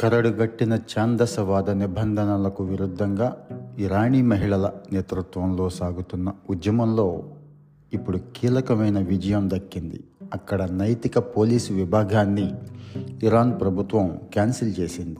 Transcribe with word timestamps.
కరడుగట్టిన 0.00 0.74
ఛాందసవాద 0.74 1.70
నిబంధనలకు 1.70 2.64
విరుద్ధంగా 2.64 3.36
ఇరానీ 3.78 4.22
మహిళల 4.22 4.70
నేతృత్వంలో 4.92 5.68
సాగుతున్న 5.68 6.32
ఉద్యమంలో 6.50 7.22
ఇప్పుడు 7.92 8.18
కీలకమైన 8.36 8.98
విజయం 8.98 9.50
దక్కింది. 9.54 10.04
అక్కడ 10.34 10.62
నైతిక 10.62 11.18
పోలీసు 11.18 11.72
విభాగాన్ని 11.72 12.54
ఇరాన్ 13.22 13.60
ప్రభుత్వం 13.60 14.18
క్యాన్సిల్ 14.32 14.74
చేసింది. 14.80 15.18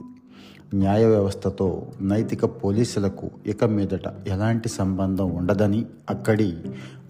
న్యాయ 0.75 1.05
వ్యవస్థతో 1.05 1.87
నైతిక 2.01 2.45
పోలీసులకు 2.45 3.29
ఇక 3.45 3.63
మీదట 3.63 4.27
ఎలాంటి 4.27 4.69
సంబంధం 4.69 5.35
ఉండదని 5.35 5.85
అక్కడి 6.09 6.57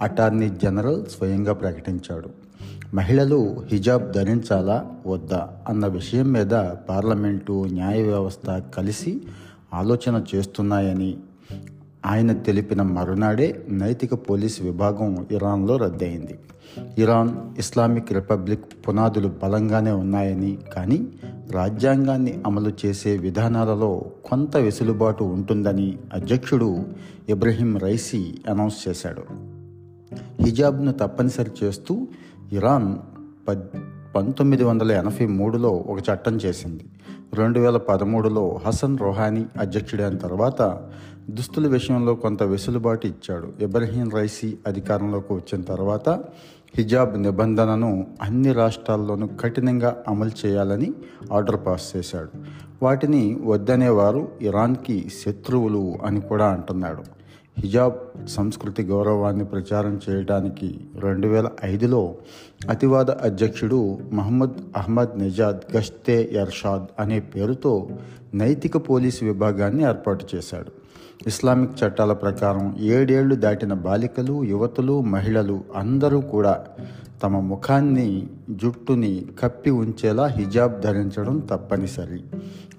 అటార్నీ 0.02 0.50
జనరల్ 0.64 1.06
స్వయంగా 1.06 1.54
ప్రకటించాడు. 1.54 2.51
మహిళలు 2.94 3.64
హిజాబ్ 3.72 4.12
ధరించాలా 4.12 4.92
వద్దా 5.08 5.50
అన్న 5.68 5.88
విషయం 5.88 6.32
మీద 6.32 6.52
పార్లమెంటు 6.90 7.68
న్యాయ 7.72 8.02
వ్యవస్థ 8.04 8.62
కలిసి 8.78 9.22
ఆలోచన 9.74 10.24
చేస్తున్నాయని 10.36 11.18
ఆయన 12.06 12.32
తెలిపిన 12.32 12.82
మరునాడే 12.82 13.66
నైతిక 13.70 14.14
పోలీస్ 14.14 14.62
విభాగం 14.62 15.28
ఇరాన్లో 15.32 15.78
రద్దయింది. 15.78 16.40
ఇరాన్ 16.98 17.60
ఇస్లామిక్ 17.60 18.14
రిపబ్లిక్ 18.14 18.66
పునాదులు 18.88 19.32
బలంగానే 19.44 19.92
ఉన్నాయని 19.92 20.58
కానీ 20.74 21.08
రాజ్యాంగాన్ని 21.52 22.40
అమలు 22.46 22.72
చేసే 22.86 23.18
విధానాలలో 23.18 24.06
కొంత 24.26 24.58
వెసులుబాటు 24.58 25.24
ఉంటుందని 25.24 25.98
అధ్యక్షుడు 26.14 26.84
ఇబ్రహీం 27.30 27.78
రైసీ 27.78 28.34
అనౌన్స్ 28.50 28.88
చేశాడు. 28.88 29.24
హిజాబ్ను 30.44 30.92
తప్పనిసరి 30.92 31.52
చేస్తూ 31.64 32.08
ఇరాన్ 32.52 32.96
పద్ 33.48 33.62
పంతొమ్మిది 34.16 34.64
వందల 34.64 34.92
ఎనభై 34.92 35.26
మూడులో 35.26 35.70
ఒక 35.70 36.00
చట్టం 36.00 36.36
చేసింది. 36.36 36.84
రెండు 37.34 37.60
వేల 37.60 37.78
పదమూడులో 37.78 38.60
హసన్ 38.66 38.98
రొహానీ 39.00 39.46
అధ్యక్షుడైన 39.60 40.18
తర్వాత 40.18 40.82
దుస్తుల 41.30 41.68
విషయంలో 41.68 42.16
కొంత 42.16 42.44
వెసులుబాటు 42.44 43.08
ఇచ్చాడు. 43.08 43.64
ఇబ్రహీం 43.64 44.10
రైసీ 44.10 44.58
అధికారంలోకి 44.68 45.34
వచ్చిన 45.34 45.62
తర్వాత 45.62 46.10
హిజాబ్ 46.78 47.22
నిబంధనను 47.22 48.08
అన్ని 48.22 48.54
రాష్ట్రాల్లోనూ 48.54 49.30
కఠినంగా 49.40 50.04
అమలు 50.08 50.32
చేయాలని 50.46 50.94
ఆర్డర్ 51.34 51.66
పాస్ 51.66 51.96
చేశాడు. 51.96 52.30
వాటిని 52.84 53.40
వద్దనేవారు 53.46 54.28
ఇరాన్కి 54.42 55.12
శత్రువులు 55.26 55.94
అని 56.06 56.22
కూడా 56.22 56.48
అంటున్నాడు. 56.48 57.21
హిజాబ్ 57.58 57.98
సంస్కృతి 58.28 58.84
గౌరవాన్ని 58.84 59.46
ప్రచారం 59.46 60.02
చేయడానికి 60.10 60.80
రెండు 61.00 61.28
వేల 61.28 61.50
ఐదులో 61.64 62.16
అతివాద 62.70 63.12
అధ్యక్షుడు 63.12 64.00
మహమ్మద్ 64.14 64.58
అహ్మద్ 64.78 65.20
నిజాద్ 65.20 65.78
గష్తే 65.78 66.30
ఎర్షాద్ 66.34 66.86
అనే 67.00 67.20
పేరుతో 67.20 67.90
నైతిక 68.34 68.78
పోలీసు 68.90 69.26
విభాగాన్ని 69.26 69.84
ఏర్పాటు 69.84 70.26
చేశాడు. 70.36 70.81
ఇస్లామిక్ 71.28 71.84
చట్టాల 71.84 72.14
ప్రకారం 72.14 72.76
ఏడేళ్ళు 72.80 73.36
దాటిన 73.36 73.74
బాలికలు 73.74 74.44
యువతులు 74.44 75.02
మహిళలు 75.02 75.64
అందరూ 75.76 76.22
కూడా 76.22 76.66
తమ 77.24 77.40
ముఖాన్ని 77.40 78.28
జుట్టుని 78.50 79.26
కప్పి 79.40 79.70
ఉంచేలా 79.70 80.28
హిజాబ్ 80.28 80.82
ధరించడం 80.82 81.40
తప్పనిసరి. 81.40 82.24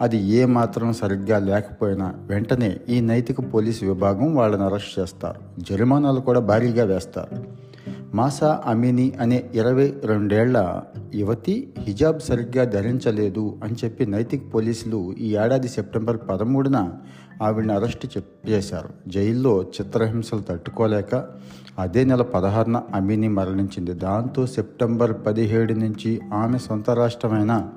అది 0.01 0.17
ఏమాత్రం 0.17 0.93
సరిగ్గా 0.93 1.39
లేకపోయినా 1.39 2.15
వెంటనే 2.27 2.81
ఈ 2.89 3.01
నైతిక 3.01 3.55
పోలీసు 3.55 3.85
విభాగం 3.85 4.37
వాళ్ళని 4.37 4.63
అరెస్ట్ 4.63 4.99
చేస్తారు. 4.99 5.63
జరిమానాలు 5.63 6.21
కూడా 6.21 6.41
భారీగా 6.41 6.85
వేస్తారు. 6.85 7.62
మాసా 8.15 8.63
అమీని 8.67 9.13
అనే 9.21 9.51
ఇరవై 9.55 9.93
రెండేళ్ళ 10.05 10.83
యువతి 11.15 11.75
హిజాబ్ 11.79 12.21
సరిగ్గా 12.21 12.65
ధరించలేదు 12.65 13.57
అని 13.65 13.75
చెప్పి 13.85 14.07
నైతిక 14.07 14.55
పోలీసులు 14.55 15.15
ఈ 15.21 15.37
ఏడాది 15.37 15.69
సెప్టెంబర్ 15.69 16.19
పదమూడున 16.31 16.93
ఆవిడని 17.43 17.73
అరెస్ట్ 17.73 18.19
చేశారు. 18.49 18.89
జైల్లో 19.09 19.63
చిత్రహింసలు 19.63 20.41
తట్టుకోలేక 20.41 21.27
అదే 21.79 22.05
నెల 22.05 22.23
పదహారున 22.23 22.83
అమీని 22.95 23.29
మరణించింది. 23.29 23.93
దాంతో 23.93 24.47
సెప్టెంబర్ 24.47 25.13
పదిహేడు 25.27 25.73
నుంచి 25.73 26.21
ఆమె 26.35 26.59
సొంత 26.59 26.91
రాష్ట్రమైన 26.91 27.69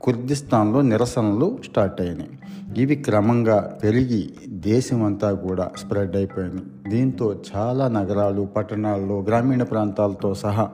కుర్దిస్తాన్లో 0.00 0.82
నిరసనలు 0.82 1.58
స్టార్ట్ 1.64 2.00
అయినాయి. 2.00 2.30
ఇవి 2.76 2.94
క్రమంగా 2.94 3.78
పెరిగి 3.84 4.30
దేశమంతా 4.48 5.32
కూడా 5.32 5.70
స్ప్రెడ్ 5.78 6.16
అయిపోయింది. 6.16 6.90
దీంతో 6.90 7.36
చాలా 7.56 7.88
నగరాలు 7.88 8.42
పట్టణాల్లో 8.42 9.20
గ్రామీణ 9.20 9.62
ప్రాంతాలతో 9.62 10.34
సహా 10.34 10.68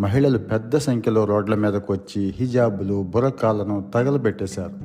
మహిళలు 0.00 0.38
పెద్ద 0.38 0.76
సంఖ్యలో 0.76 1.24
రోడ్ల 1.24 1.54
మీదకు 1.54 1.92
వచ్చి 1.92 2.34
హిజాబులు 2.36 3.02
బురకాలను 3.02 3.84
తగలబెట్టేశారు. 3.94 4.76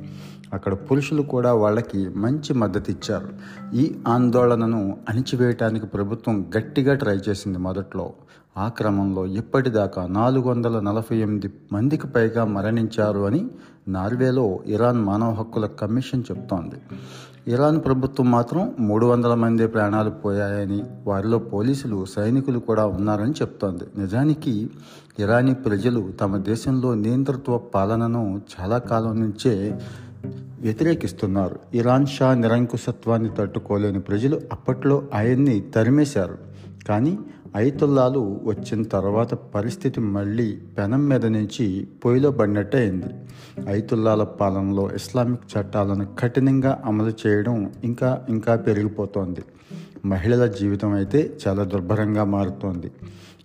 అక్కడ 0.52 0.74
పురుషులు 0.74 1.22
కూడా 1.22 1.54
వాళ్ళకి 1.54 2.08
మంచి 2.08 2.54
మద్దతు 2.54 2.90
ఇచ్చారు 2.90 3.28
ఈ 3.74 3.94
ఆందోళనను 4.08 4.96
అణిచివేయటానికి 5.08 5.86
ప్రభుత్వం 5.86 6.46
గట్టిగా 6.58 6.94
ట్రై 6.94 7.18
చేసింది 7.28 7.58
మొదట్లో. 7.58 8.12
ఆ 8.56 8.68
క్రమంలో 8.68 9.26
ఇప్పటిదాకా 9.26 10.06
నాలుగు 10.06 10.50
వందల 10.50 10.80
నలభై 10.80 11.16
ఎనిమిది 11.16 11.50
మందికి 11.72 12.06
పైగా 12.06 12.44
మరణించారు 12.44 13.20
అని 13.20 13.48
నార్వేలో 13.88 14.60
ఇరాన్ 14.66 15.00
మానవ 15.00 15.32
హక్కుల 15.32 15.66
కమిషన్ 15.66 16.22
చెప్తోంది. 16.30 16.74
ఇరాన్ 17.52 17.80
ప్రభుత్వం 17.84 18.30
మాత్రం 18.30 18.74
మూడు 18.80 19.06
వందల 19.06 19.34
మంది 19.34 19.66
ప్రాణాలు 19.66 20.10
పోయాయని 20.10 20.84
వారిలో 21.06 21.38
పోలీసులు 21.38 22.04
సైనికులు 22.04 22.58
కూడా 22.58 22.86
ఉన్నారని 22.86 23.30
చెప్తోంది. 23.30 23.84
నిజానికి 23.98 24.70
ఇరానీ 25.18 25.54
ప్రజలు 25.54 26.12
తమ 26.20 26.36
దేశంలో 26.36 26.94
నియంతృత్వ 26.94 27.58
పాలనను 27.58 28.42
చాలా 28.60 28.78
కాలం 28.78 29.20
నుంచే 29.20 29.80
వ్యతిరేకిస్తున్నారు. 30.62 31.58
ఇరాన్ 31.74 32.06
షా 32.06 32.34
నిరంకుశత్వాన్ని 32.34 33.30
తట్టుకోలేని 33.38 34.00
ప్రజలు 34.00 34.40
అప్పట్లో 34.52 35.02
ఆయన్ని 35.14 35.60
తరిమేశారు. 35.60 36.38
కానీ 36.88 37.18
ఐతుల్లాలు 37.56 38.40
వచ్చిన 38.44 38.82
తర్వాత 38.82 39.34
పరిస్థితి 39.34 40.00
మళ్ళీ 40.00 40.58
పెనం 40.78 41.08
మీద 41.08 41.26
నుంచి 41.26 41.88
పొయ్యిలో 42.04 42.30
పడినట్టే 42.30 42.78
అయింది. 42.78 43.04
ఐతుల్లాల 43.68 44.22
పాలనలో 44.22 44.90
ఇస్లామిక్ 44.94 45.58
చట్టాలను 45.58 46.06
కఠినంగా 46.18 46.82
అమలు 46.84 47.12
చేయడం 47.26 47.72
ఇంకా 47.84 48.26
ఇంకా 48.28 48.56
పెరిగిపోతోంది. 48.56 49.40
మహిళల 50.04 50.46
జీవితం 50.46 50.92
అయితే 50.92 51.38
చాలా 51.48 51.62
దుర్భరంగా 51.64 52.24
మారుతోంది. 52.24 52.90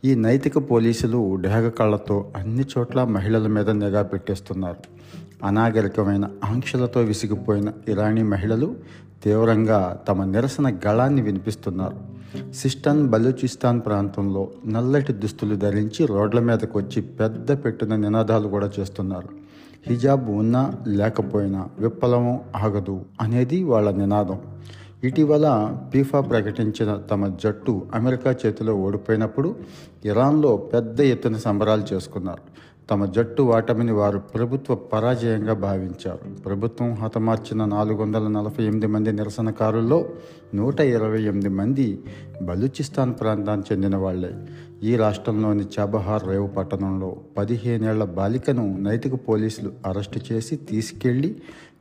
ఈ 0.05 0.16
నైతిక 0.16 0.72
పోలీసులు 0.72 1.35
డేగ 1.35 1.69
కళ్ళతో 1.69 2.31
అన్ని 2.35 2.66
చోట్ల 2.78 3.03
మహిళల 3.03 3.47
మీద 3.47 3.69
నిఘా 3.69 4.01
పెట్టేస్తున్నారు. 4.01 4.97
అనాగరికమైన 5.44 6.30
ఆంక్షలతో 6.46 7.02
విసిగిపోయిన 7.02 7.74
ఇరానీ 7.88 8.24
మహిళలు 8.24 8.75
తీవ్రంగా 9.24 10.02
తమ 10.08 10.24
నిరసన 10.24 10.75
గళాన్ని 10.88 11.22
వినిపిస్తున్నారు. 11.22 12.18
సిస్టన్ 12.53 13.09
బలూచిస్తాన్ 13.09 13.81
ప్రాంతంలో 13.81 14.47
నల్లటి 14.66 15.14
దుస్తులు 15.14 15.56
ధరించి 15.56 16.06
రోడ్ల 16.06 16.40
మీదకు 16.40 16.80
వచ్చి 16.80 17.02
పెద్ద 17.02 17.66
పెట్టిన 17.66 17.96
నినాదాలు 17.96 18.47
కూడా 18.47 18.72
చేస్తున్నారు. 18.80 19.30
హిజాబ్ 19.88 20.30
ఉన్నా 20.30 20.74
లేకపోయినా 20.88 21.68
విప్లవం 21.80 22.40
ఆగదు 22.56 23.02
అనేది 23.22 23.64
వాళ్ళ 23.64 23.92
నినాదం. 23.92 24.40
ఇటీవల 25.03 25.78
ఫీఫా 25.94 26.22
ప్రకటించిన 26.22 26.96
తమ 26.96 27.28
జట్టు 27.28 27.81
అమెరికా 27.94 28.36
చేతిలో 28.46 28.76
ఓడిపోయినప్పుడు 28.76 29.56
ఇరాన్లో 30.06 30.58
పెద్ద 30.58 31.00
ఎత్తున 31.00 31.38
సంబరాలు 31.38 31.84
చేసుకున్నారు. 31.94 32.42
తమ 32.92 33.06
జట్టు 33.06 33.44
ఓటమిని 33.44 33.92
వారు 33.92 34.20
ప్రభుత్వ 34.20 34.75
పరాజయంగా 34.75 35.53
భావించారు. 35.53 36.42
ప్రభుత్వం 36.42 36.94
హతమార్చిన 36.94 37.66
నాలుగు 37.66 37.98
వందల 37.98 38.28
నలభై 38.28 38.64
ఎనిమిది 38.64 38.88
మంది 38.88 39.12
నిరసనకారుల్లో 39.12 40.09
నూట 40.56 40.80
ఇరవై 40.80 41.22
ఎనిమిది 41.22 41.50
మంది 41.50 42.00
బలూచిస్తాన్ 42.42 43.14
ప్రాంతానికి 43.22 43.74
చెందిన 43.74 43.96
వాళ్ళే. 43.96 44.31
ఈ 44.84 44.96
రాష్ట్రంలోని 44.96 45.66
చాబహార్ 45.80 46.28
రేవు 46.28 46.47
పట్టణంలో 46.47 47.17
పదిహేనేళ్ళ 47.38 48.03
బాలికను 48.03 48.78
నైతిక 48.79 49.14
పోలీసులు 49.28 49.72
అరెస్టు 49.85 50.20
చేసి 50.32 50.56
తీసుకెళ్ళి 50.56 51.35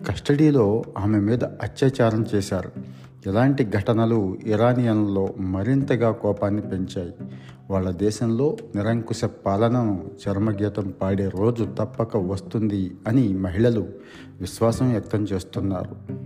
కస్టడీలో 0.08 0.82
ఆమె 0.98 1.20
మీద 1.20 1.44
అత్యాచారం 1.44 2.26
చేశారు. 2.34 2.70
ఇలాంటి 3.26 3.64
ఘటనలు 3.64 4.38
ఇరానియన్లో 4.46 5.28
మరింతగా 5.38 6.10
కోపాన్ని 6.10 6.62
పెంచాయి? 6.62 7.14
వాళ్ళ 7.70 7.90
దేశంలో 7.90 8.56
నిరంకుశ 8.76 9.24
పాలనను 9.24 10.10
చర్మగీతం 10.28 10.94
పాడే 11.02 11.28
రోజు 11.28 11.64
తప్పక 11.64 12.16
వస్తుంది 12.16 12.96
అని 13.06 13.28
మహిళలు 13.28 13.86
విశ్వాసం 14.40 14.92
వ్యక్తం 14.92 15.24
చేస్తున్నారు. 15.24 16.25